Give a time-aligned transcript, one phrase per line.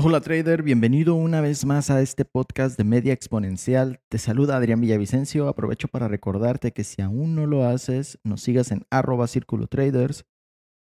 [0.00, 3.98] Hola trader, bienvenido una vez más a este podcast de Media Exponencial.
[4.08, 5.48] Te saluda Adrián Villavicencio.
[5.48, 9.66] Aprovecho para recordarte que si aún no lo haces, nos sigas en arroba círculo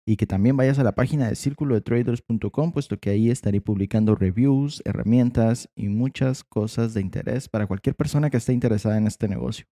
[0.05, 4.83] y que también vayas a la página de círculodetraders.com, puesto que ahí estaré publicando reviews,
[4.85, 9.65] herramientas y muchas cosas de interés para cualquier persona que esté interesada en este negocio.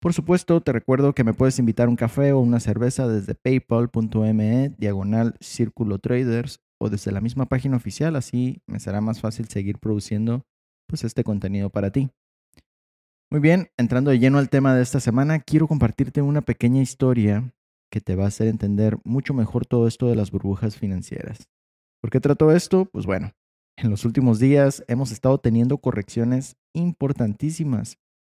[0.00, 4.70] Por supuesto, te recuerdo que me puedes invitar un café o una cerveza desde paypal.me
[4.76, 6.00] diagonal círculo
[6.78, 10.44] o desde la misma página oficial, así me será más fácil seguir produciendo
[10.86, 12.10] pues este contenido para ti.
[13.30, 17.52] Muy bien, entrando de lleno al tema de esta semana, quiero compartirte una pequeña historia
[17.90, 21.48] que te va a hacer entender mucho mejor todo esto de las burbujas financieras.
[22.00, 22.86] ¿Por qué trato esto?
[22.86, 23.32] Pues bueno,
[23.76, 27.98] en los últimos días hemos estado teniendo correcciones importantísimas,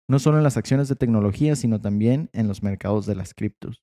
[0.08, 3.82] no solo en las acciones de tecnología, sino también en los mercados de las criptos.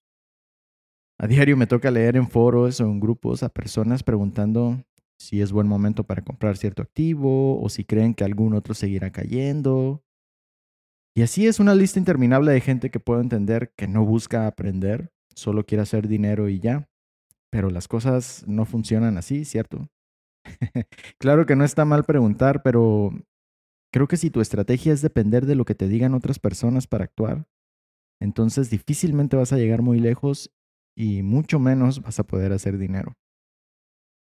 [1.18, 4.84] A diario me toca leer en foros o en grupos a personas preguntando
[5.18, 9.12] si es buen momento para comprar cierto activo o si creen que algún otro seguirá
[9.12, 10.04] cayendo.
[11.16, 15.14] Y así es una lista interminable de gente que puedo entender que no busca aprender,
[15.34, 16.90] solo quiere hacer dinero y ya.
[17.50, 19.88] Pero las cosas no funcionan así, ¿cierto?
[21.18, 23.12] claro que no está mal preguntar, pero
[23.94, 27.06] creo que si tu estrategia es depender de lo que te digan otras personas para
[27.06, 27.48] actuar,
[28.20, 30.52] entonces difícilmente vas a llegar muy lejos
[30.96, 33.14] y mucho menos vas a poder hacer dinero.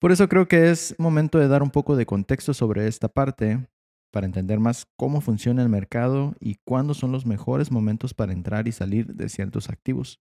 [0.01, 3.69] Por eso creo que es momento de dar un poco de contexto sobre esta parte
[4.13, 8.67] para entender más cómo funciona el mercado y cuándo son los mejores momentos para entrar
[8.67, 10.19] y salir de ciertos activos.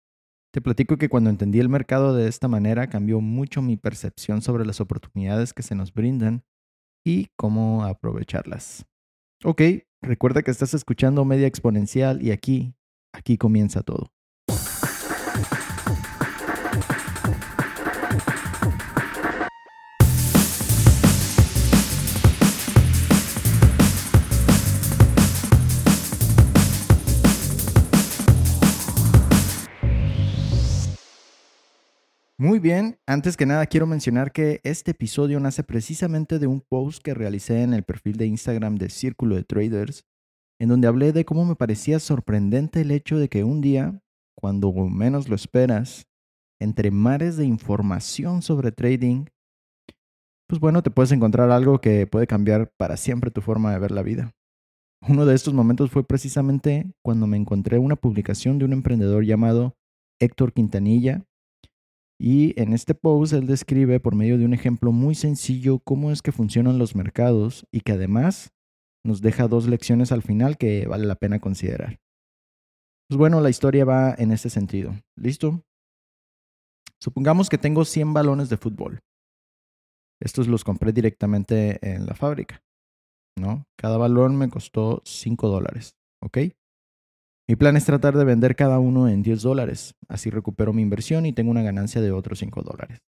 [0.52, 4.66] Te platico que cuando entendí el mercado de esta manera cambió mucho mi percepción sobre
[4.66, 6.44] las oportunidades que se nos brindan
[7.06, 8.86] y cómo aprovecharlas.
[9.44, 9.62] Ok,
[10.02, 12.76] recuerda que estás escuchando Media Exponencial y aquí,
[13.14, 14.12] aquí comienza todo.
[32.42, 37.04] Muy bien, antes que nada quiero mencionar que este episodio nace precisamente de un post
[37.04, 40.06] que realicé en el perfil de Instagram de Círculo de Traders,
[40.58, 44.02] en donde hablé de cómo me parecía sorprendente el hecho de que un día,
[44.38, 46.08] cuando menos lo esperas,
[46.62, 49.26] entre mares de información sobre trading,
[50.48, 53.92] pues bueno, te puedes encontrar algo que puede cambiar para siempre tu forma de ver
[53.92, 54.32] la vida.
[55.06, 59.76] Uno de estos momentos fue precisamente cuando me encontré una publicación de un emprendedor llamado
[60.22, 61.26] Héctor Quintanilla,
[62.20, 66.22] y en este post él describe por medio de un ejemplo muy sencillo cómo es
[66.22, 68.52] que funcionan los mercados y que además
[69.06, 72.00] nos deja dos lecciones al final que vale la pena considerar.
[73.08, 74.94] Pues bueno, la historia va en este sentido.
[75.16, 75.64] ¿Listo?
[77.02, 79.00] Supongamos que tengo 100 balones de fútbol.
[80.22, 82.62] Estos los compré directamente en la fábrica.
[83.40, 83.66] ¿no?
[83.78, 85.96] Cada balón me costó 5 dólares.
[86.22, 86.38] ¿Ok?
[87.50, 89.96] Mi plan es tratar de vender cada uno en 10 dólares.
[90.08, 93.00] Así recupero mi inversión y tengo una ganancia de otros 5 dólares.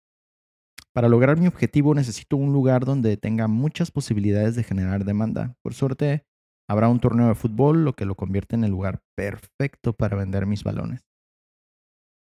[0.94, 5.56] Para lograr mi objetivo necesito un lugar donde tenga muchas posibilidades de generar demanda.
[5.60, 6.24] Por suerte,
[6.66, 10.46] habrá un torneo de fútbol, lo que lo convierte en el lugar perfecto para vender
[10.46, 11.02] mis balones.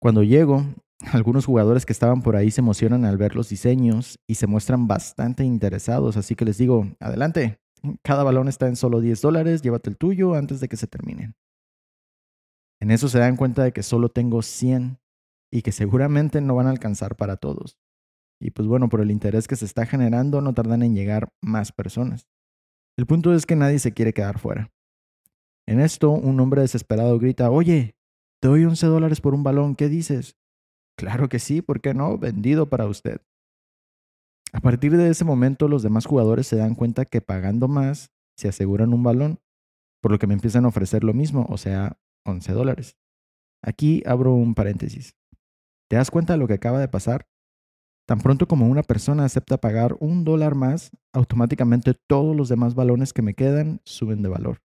[0.00, 0.64] Cuando llego,
[1.12, 4.88] algunos jugadores que estaban por ahí se emocionan al ver los diseños y se muestran
[4.88, 7.60] bastante interesados, así que les digo, adelante,
[8.02, 11.36] cada balón está en solo 10 dólares, llévate el tuyo antes de que se terminen.
[12.82, 14.98] En eso se dan cuenta de que solo tengo 100
[15.52, 17.78] y que seguramente no van a alcanzar para todos.
[18.40, 21.70] Y pues bueno, por el interés que se está generando no tardan en llegar más
[21.70, 22.26] personas.
[22.98, 24.72] El punto es que nadie se quiere quedar fuera.
[25.64, 27.94] En esto, un hombre desesperado grita, oye,
[28.40, 30.36] te doy 11 dólares por un balón, ¿qué dices?
[30.98, 32.18] Claro que sí, ¿por qué no?
[32.18, 33.20] Vendido para usted.
[34.52, 38.48] A partir de ese momento, los demás jugadores se dan cuenta que pagando más se
[38.48, 39.38] aseguran un balón,
[40.00, 42.96] por lo que me empiezan a ofrecer lo mismo, o sea, 11 dólares.
[43.62, 45.14] Aquí abro un paréntesis.
[45.88, 47.28] ¿Te das cuenta de lo que acaba de pasar?
[48.08, 53.12] Tan pronto como una persona acepta pagar un dólar más, automáticamente todos los demás balones
[53.12, 54.60] que me quedan suben de valor.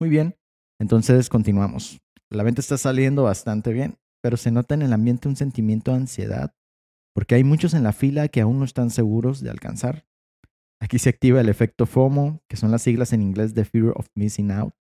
[0.00, 0.36] Muy bien,
[0.80, 2.00] entonces continuamos.
[2.30, 5.98] La venta está saliendo bastante bien, pero se nota en el ambiente un sentimiento de
[5.98, 6.54] ansiedad,
[7.14, 10.06] porque hay muchos en la fila que aún no están seguros de alcanzar.
[10.80, 14.08] Aquí se activa el efecto FOMO, que son las siglas en inglés de Fear of
[14.14, 14.74] Missing Out,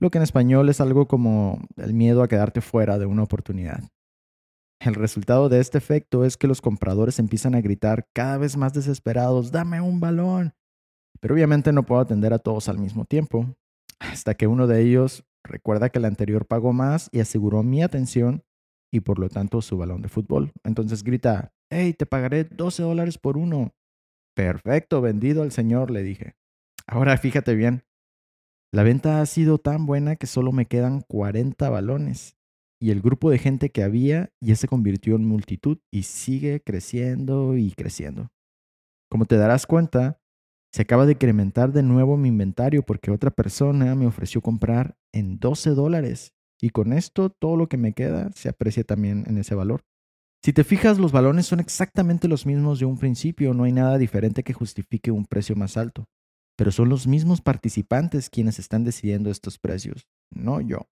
[0.00, 3.84] lo que en español es algo como el miedo a quedarte fuera de una oportunidad.
[4.80, 8.72] El resultado de este efecto es que los compradores empiezan a gritar cada vez más
[8.72, 10.54] desesperados, dame un balón.
[11.20, 13.54] Pero obviamente no puedo atender a todos al mismo tiempo,
[13.98, 18.42] hasta que uno de ellos recuerda que el anterior pagó más y aseguró mi atención
[18.90, 20.52] y por lo tanto su balón de fútbol.
[20.64, 23.74] Entonces grita, hey, te pagaré 12 dólares por uno.
[24.34, 26.36] Perfecto, vendido al señor, le dije.
[26.86, 27.84] Ahora fíjate bien,
[28.72, 32.36] la venta ha sido tan buena que solo me quedan 40 balones.
[32.80, 37.56] Y el grupo de gente que había ya se convirtió en multitud y sigue creciendo
[37.56, 38.30] y creciendo.
[39.10, 40.20] Como te darás cuenta,
[40.72, 45.38] se acaba de incrementar de nuevo mi inventario porque otra persona me ofreció comprar en
[45.40, 46.32] 12 dólares.
[46.62, 49.82] Y con esto todo lo que me queda se aprecia también en ese valor.
[50.42, 53.98] Si te fijas, los balones son exactamente los mismos de un principio, no hay nada
[53.98, 56.06] diferente que justifique un precio más alto.
[56.60, 60.90] Pero son los mismos participantes quienes están decidiendo estos precios, no yo.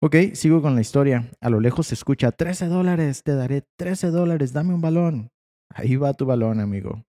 [0.00, 1.32] Ok, sigo con la historia.
[1.40, 5.32] A lo lejos se escucha 13 dólares, te daré 13 dólares, dame un balón.
[5.68, 7.04] Ahí va tu balón, amigo.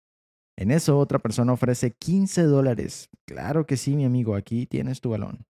[0.58, 3.12] En eso otra persona ofrece 15 dólares.
[3.28, 5.46] Claro que sí, mi amigo, aquí tienes tu balón.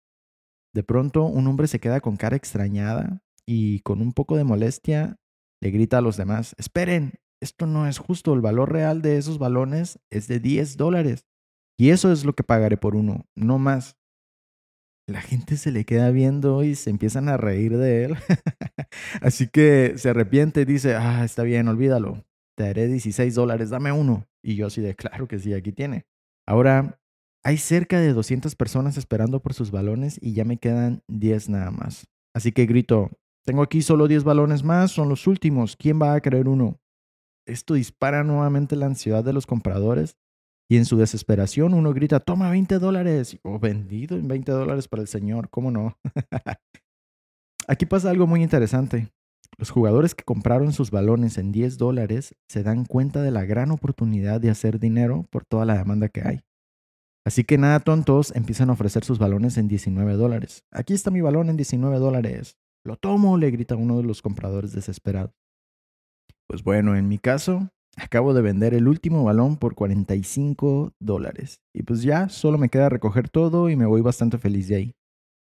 [0.73, 5.21] De pronto un hombre se queda con cara extrañada y con un poco de molestia
[5.61, 9.39] le grita a los demás, esperen, esto no es justo, el valor real de esos
[9.39, 11.25] balones es de 10 dólares.
[11.77, 13.97] Y eso es lo que pagaré por uno, no más.
[15.07, 18.15] La gente se le queda viendo y se empiezan a reír de él.
[19.21, 22.25] Así que se arrepiente y dice, ah, está bien, olvídalo.
[22.57, 24.25] Te daré 16 dólares, dame uno.
[24.41, 26.05] Y yo así de, claro que sí, aquí tiene.
[26.47, 26.99] Ahora,
[27.43, 31.71] hay cerca de 200 personas esperando por sus balones y ya me quedan 10 nada
[31.71, 32.07] más.
[32.33, 33.11] Así que grito,
[33.43, 35.75] tengo aquí solo 10 balones más, son los últimos.
[35.75, 36.79] ¿Quién va a querer uno?
[37.45, 40.15] Esto dispara nuevamente la ansiedad de los compradores
[40.69, 43.37] y en su desesperación uno grita, toma 20 dólares.
[43.43, 45.97] O vendido en 20 dólares para el señor, ¿cómo no?
[47.67, 49.09] aquí pasa algo muy interesante.
[49.57, 53.71] Los jugadores que compraron sus balones en 10 dólares se dan cuenta de la gran
[53.71, 56.41] oportunidad de hacer dinero por toda la demanda que hay.
[57.25, 60.63] Así que nada tontos empiezan a ofrecer sus balones en 19 dólares.
[60.71, 62.57] Aquí está mi balón en 19 dólares.
[62.85, 65.31] Lo tomo, le grita uno de los compradores desesperados.
[66.47, 71.61] Pues bueno, en mi caso, acabo de vender el último balón por 45 dólares.
[71.73, 74.95] Y pues ya, solo me queda recoger todo y me voy bastante feliz de ahí.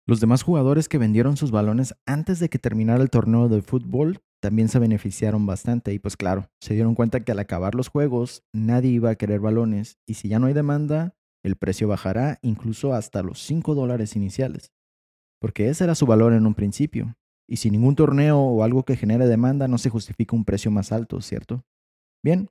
[0.07, 4.19] Los demás jugadores que vendieron sus balones antes de que terminara el torneo de fútbol
[4.39, 8.43] también se beneficiaron bastante y pues claro, se dieron cuenta que al acabar los juegos
[8.53, 12.93] nadie iba a querer balones y si ya no hay demanda, el precio bajará incluso
[12.93, 14.71] hasta los 5 dólares iniciales,
[15.39, 17.15] porque ese era su valor en un principio.
[17.47, 20.91] Y sin ningún torneo o algo que genere demanda no se justifica un precio más
[20.91, 21.63] alto, ¿cierto?
[22.25, 22.49] Bien,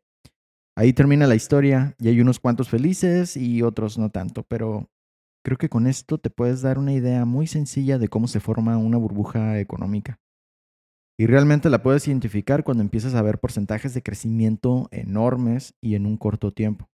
[0.79, 4.89] ahí termina la historia y hay unos cuantos felices y otros no tanto, pero
[5.45, 8.77] creo que con esto te puedes dar una idea muy sencilla de cómo se forma
[8.77, 10.21] una burbuja económica.
[11.19, 16.07] Y realmente la puedes identificar cuando empiezas a ver porcentajes de crecimiento enormes y en
[16.07, 16.89] un corto tiempo.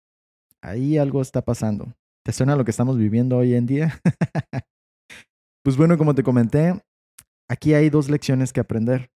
[0.61, 1.93] Ahí algo está pasando.
[2.23, 3.99] ¿Te suena lo que estamos viviendo hoy en día?
[5.65, 6.81] pues bueno, como te comenté,
[7.51, 9.09] Aquí hay dos lecciones que aprender.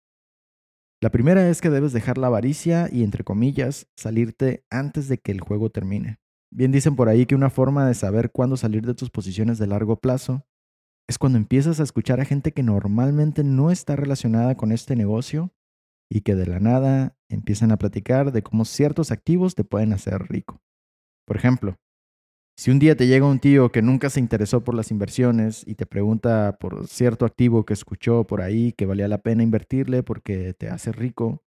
[1.04, 5.32] La primera es que debes dejar la avaricia y, entre comillas, salirte antes de que
[5.32, 6.18] el juego termine.
[6.50, 9.66] Bien dicen por ahí que una forma de saber cuándo salir de tus posiciones de
[9.66, 10.46] largo plazo
[11.06, 15.52] es cuando empiezas a escuchar a gente que normalmente no está relacionada con este negocio
[16.10, 20.22] y que de la nada empiezan a platicar de cómo ciertos activos te pueden hacer
[20.30, 20.62] rico.
[21.26, 21.76] Por ejemplo,
[22.56, 25.74] si un día te llega un tío que nunca se interesó por las inversiones y
[25.74, 30.54] te pregunta por cierto activo que escuchó por ahí que valía la pena invertirle porque
[30.54, 31.42] te hace rico,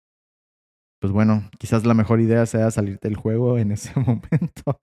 [0.99, 4.77] pues bueno, quizás la mejor idea sea salirte del juego en ese momento.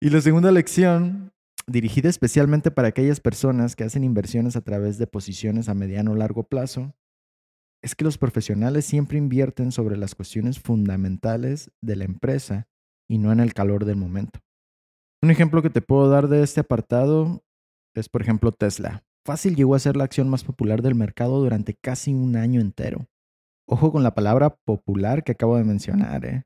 [0.00, 1.32] y la segunda lección,
[1.66, 6.16] dirigida especialmente para aquellas personas que hacen inversiones a través de posiciones a mediano o
[6.16, 6.94] largo plazo,
[7.82, 12.68] es que los profesionales siempre invierten sobre las cuestiones fundamentales de la empresa
[13.08, 14.45] y no en el calor del momento.
[15.22, 17.42] Un ejemplo que te puedo dar de este apartado
[17.94, 19.04] es, por ejemplo, Tesla.
[19.24, 23.08] Fácil llegó a ser la acción más popular del mercado durante casi un año entero.
[23.66, 26.24] Ojo con la palabra popular que acabo de mencionar.
[26.24, 26.44] ¿eh?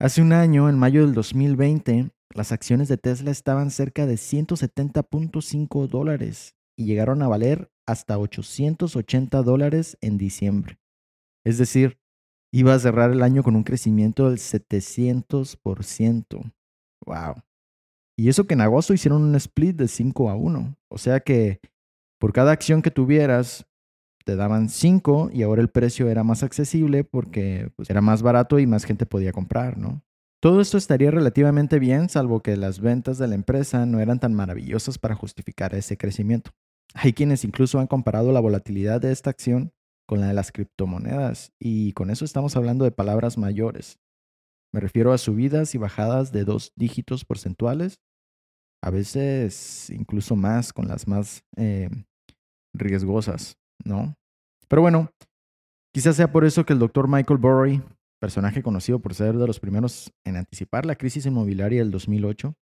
[0.00, 5.88] Hace un año, en mayo del 2020, las acciones de Tesla estaban cerca de 170.5
[5.88, 10.78] dólares y llegaron a valer hasta 880 dólares en diciembre.
[11.44, 11.98] Es decir,
[12.50, 16.52] iba a cerrar el año con un crecimiento del 700%.
[17.04, 17.42] ¡Wow!
[18.16, 20.76] Y eso que en agosto hicieron un split de 5 a 1.
[20.88, 21.60] O sea que
[22.18, 23.66] por cada acción que tuvieras,
[24.24, 28.58] te daban 5 y ahora el precio era más accesible porque pues, era más barato
[28.58, 30.02] y más gente podía comprar, ¿no?
[30.40, 34.34] Todo esto estaría relativamente bien, salvo que las ventas de la empresa no eran tan
[34.34, 36.50] maravillosas para justificar ese crecimiento.
[36.94, 39.72] Hay quienes incluso han comparado la volatilidad de esta acción
[40.04, 44.00] con la de las criptomonedas, y con eso estamos hablando de palabras mayores.
[44.72, 48.00] Me refiero a subidas y bajadas de dos dígitos porcentuales,
[48.82, 51.88] a veces incluso más con las más eh,
[52.74, 54.14] riesgosas, ¿no?
[54.68, 55.10] Pero bueno,
[55.94, 57.82] quizás sea por eso que el doctor Michael Burry
[58.22, 62.54] personaje conocido por ser de los primeros en anticipar la crisis inmobiliaria del 2008,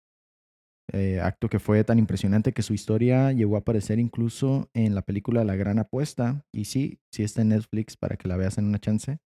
[0.95, 5.03] eh, acto que fue tan impresionante que su historia llegó a aparecer incluso en la
[5.03, 8.65] película La Gran Apuesta, y sí, sí está en Netflix para que la veas en
[8.65, 9.19] una chance.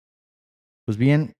[0.84, 1.34] Pues bien,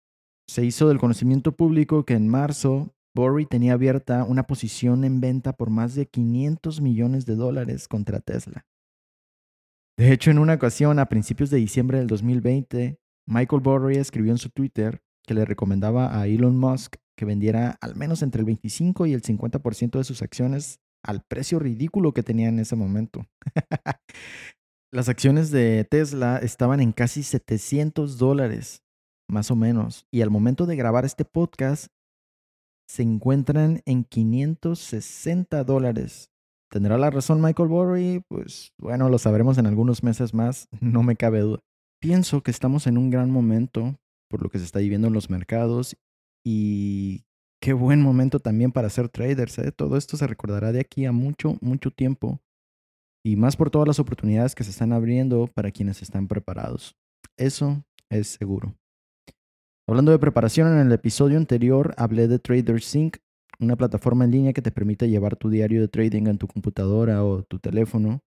[0.49, 5.53] se hizo del conocimiento público que en marzo Borry tenía abierta una posición en venta
[5.53, 8.67] por más de 500 millones de dólares contra Tesla.
[9.97, 14.39] De hecho, en una ocasión, a principios de diciembre del 2020, Michael Borry escribió en
[14.39, 19.07] su Twitter que le recomendaba a Elon Musk que vendiera al menos entre el 25
[19.07, 23.27] y el 50% de sus acciones al precio ridículo que tenía en ese momento.
[24.93, 28.83] Las acciones de Tesla estaban en casi 700 dólares,
[29.28, 31.88] más o menos, y al momento de grabar este podcast
[32.87, 36.31] se encuentran en 560 dólares.
[36.71, 38.25] ¿Tendrá la razón Michael Burry?
[38.28, 41.61] Pues bueno, lo sabremos en algunos meses más, no me cabe duda.
[42.00, 43.97] Pienso que estamos en un gran momento
[44.28, 45.97] por lo que se está viviendo en los mercados
[46.45, 47.25] y
[47.61, 49.59] qué buen momento también para ser traders.
[49.59, 49.73] ¿eh?
[49.73, 52.40] Todo esto se recordará de aquí a mucho, mucho tiempo.
[53.25, 56.95] Y más por todas las oportunidades que se están abriendo para quienes están preparados.
[57.38, 58.75] Eso es seguro.
[59.87, 63.19] Hablando de preparación, en el episodio anterior hablé de TraderSync,
[63.61, 67.23] una plataforma en línea que te permite llevar tu diario de trading en tu computadora
[67.23, 68.21] o tu teléfono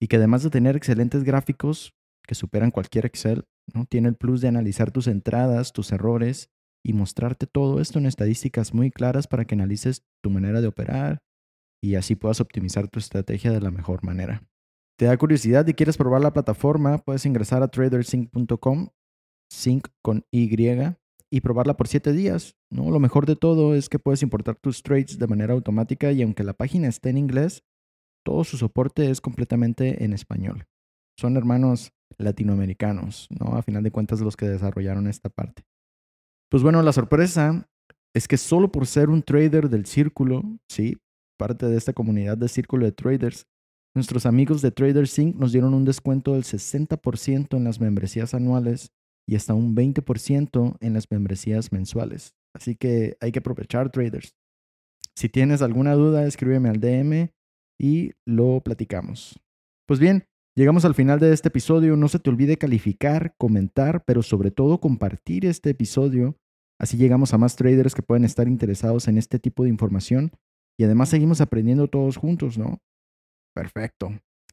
[0.00, 1.94] y que además de tener excelentes gráficos
[2.26, 3.86] que superan cualquier Excel, ¿no?
[3.86, 6.50] tiene el plus de analizar tus entradas, tus errores
[6.84, 11.18] y mostrarte todo esto en estadísticas muy claras para que analices tu manera de operar
[11.80, 14.42] y así puedas optimizar tu estrategia de la mejor manera.
[14.98, 16.98] ¿Te da curiosidad y quieres probar la plataforma?
[16.98, 18.88] Puedes ingresar a tradersync.com,
[19.50, 20.48] sync con Y,
[21.30, 22.56] y probarla por 7 días.
[22.70, 22.90] ¿no?
[22.90, 26.44] Lo mejor de todo es que puedes importar tus trades de manera automática y aunque
[26.44, 27.64] la página esté en inglés,
[28.24, 30.66] todo su soporte es completamente en español.
[31.18, 33.56] Son hermanos latinoamericanos, ¿no?
[33.56, 35.62] A final de cuentas los que desarrollaron esta parte.
[36.50, 37.68] Pues bueno, la sorpresa
[38.14, 40.96] es que solo por ser un trader del círculo, sí,
[41.38, 43.46] parte de esta comunidad de círculo de traders,
[43.94, 45.36] nuestros amigos de Traders Inc.
[45.36, 48.92] nos dieron un descuento del 60% en las membresías anuales
[49.28, 52.34] y hasta un 20% en las membresías mensuales.
[52.54, 54.34] Así que hay que aprovechar traders.
[55.14, 57.30] Si tienes alguna duda, escríbeme al DM
[57.78, 59.38] y lo platicamos.
[59.86, 60.24] Pues bien,
[60.58, 61.94] Llegamos al final de este episodio.
[61.94, 66.36] No se te olvide calificar, comentar, pero sobre todo compartir este episodio.
[66.80, 70.32] Así llegamos a más traders que pueden estar interesados en este tipo de información
[70.76, 72.80] y además seguimos aprendiendo todos juntos, ¿no?
[73.54, 74.10] Perfecto.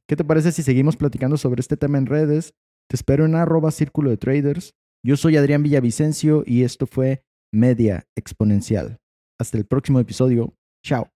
[0.08, 2.53] ¿Qué te parece si seguimos platicando sobre este tema en redes?
[2.89, 4.74] Te espero en arroba círculo de traders.
[5.04, 7.24] Yo soy Adrián Villavicencio y esto fue
[7.54, 8.98] Media Exponencial.
[9.39, 10.56] Hasta el próximo episodio.
[10.84, 11.15] Chao.